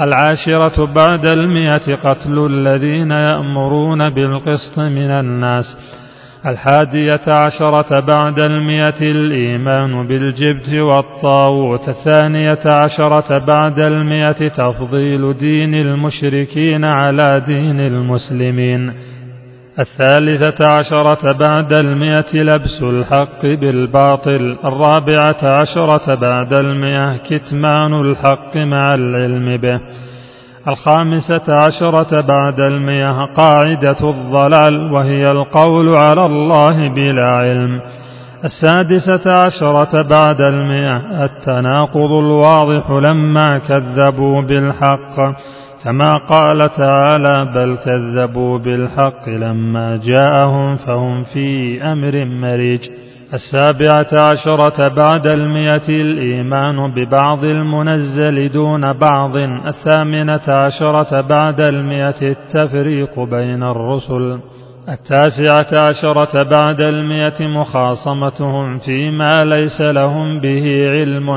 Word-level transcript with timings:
العاشرة 0.00 0.84
بعد 0.94 1.30
المئة 1.30 1.94
قتل 1.94 2.46
الذين 2.46 3.10
يأمرون 3.10 4.10
بالقسط 4.10 4.78
من 4.78 5.10
الناس. 5.10 5.76
الحادية 6.46 7.20
عشرة 7.28 8.00
بعد 8.00 8.38
المئة 8.38 9.00
الإيمان 9.00 10.06
بالجبت 10.06 10.68
والطاغوت. 10.68 11.88
الثانية 11.88 12.58
عشرة 12.66 13.38
بعد 13.38 13.78
المئة 13.78 14.48
تفضيل 14.48 15.38
دين 15.38 15.74
المشركين 15.74 16.84
على 16.84 17.42
دين 17.46 17.80
المسلمين. 17.80 18.92
الثالثة 19.78 20.66
عشرة 20.66 21.32
بعد 21.32 21.72
المئة 21.72 22.34
لبس 22.34 22.82
الحق 22.82 23.42
بالباطل 23.42 24.58
الرابعة 24.64 25.60
عشرة 25.60 26.14
بعد 26.14 26.52
المئة 26.52 27.16
كتمان 27.16 28.00
الحق 28.00 28.56
مع 28.56 28.94
العلم 28.94 29.56
به 29.56 29.80
الخامسة 30.68 31.42
عشرة 31.48 32.20
بعد 32.20 32.60
المئة 32.60 33.24
قاعدة 33.24 34.10
الضلال 34.10 34.92
وهي 34.92 35.30
القول 35.30 35.96
على 35.96 36.26
الله 36.26 36.88
بلا 36.88 37.26
علم 37.26 37.80
السادسة 38.44 39.30
عشرة 39.46 40.02
بعد 40.02 40.40
المئة 40.40 41.24
التناقض 41.24 42.10
الواضح 42.12 42.90
لما 42.90 43.58
كذبوا 43.58 44.42
بالحق. 44.42 45.34
كما 45.84 46.16
قال 46.16 46.70
تعالى 46.72 47.52
بل 47.54 47.76
كذبوا 47.84 48.58
بالحق 48.58 49.28
لما 49.28 50.00
جاءهم 50.04 50.76
فهم 50.76 51.22
في 51.22 51.82
أمر 51.82 52.24
مريج 52.24 52.80
السابعة 53.34 54.30
عشرة 54.30 54.88
بعد 54.88 55.26
المئة 55.26 55.88
الإيمان 55.88 56.94
ببعض 56.94 57.44
المنزل 57.44 58.52
دون 58.52 58.92
بعض 58.92 59.36
الثامنة 59.66 60.48
عشرة 60.48 61.20
بعد 61.20 61.60
المئة 61.60 62.22
التفريق 62.22 63.20
بين 63.20 63.62
الرسل 63.62 64.38
التاسعة 64.88 65.80
عشرة 65.88 66.42
بعد 66.42 66.80
المئة 66.80 67.46
مخاصمتهم 67.46 68.78
فيما 68.78 69.44
ليس 69.44 69.80
لهم 69.80 70.40
به 70.40 70.90
علم 70.90 71.34